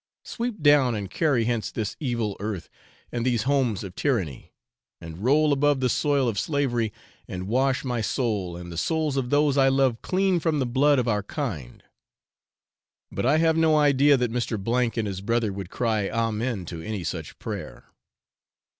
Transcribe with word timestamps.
Sweep 0.23 0.63
down 0.63 0.95
and 0.95 1.11
carry 1.11 1.43
hence 1.43 1.69
this 1.69 1.95
evil 1.99 2.35
earth 2.39 2.69
and 3.11 3.23
these 3.23 3.43
homes 3.43 3.83
of 3.83 3.93
tyranny, 3.93 4.51
and 4.99 5.23
roll 5.23 5.53
above 5.53 5.79
the 5.79 5.89
soil 5.89 6.27
of 6.27 6.39
slavery, 6.39 6.91
and 7.27 7.47
wash 7.47 7.83
my 7.83 8.01
soul 8.01 8.57
and 8.57 8.71
the 8.71 8.79
souls 8.79 9.15
of 9.15 9.29
those 9.29 9.59
I 9.59 9.67
love 9.69 10.01
clean 10.01 10.39
from 10.39 10.57
the 10.57 10.65
blood 10.65 10.97
of 10.97 11.07
our 11.07 11.21
kind!' 11.21 11.83
But 13.11 13.27
I 13.27 13.37
have 13.37 13.57
no 13.57 13.77
idea 13.77 14.17
that 14.17 14.31
Mr. 14.31 14.97
and 14.97 15.05
his 15.07 15.21
brother 15.21 15.53
would 15.53 15.69
cry 15.69 16.09
amen 16.09 16.65
to 16.65 16.81
any 16.81 17.03
such 17.03 17.37
prayer. 17.37 17.83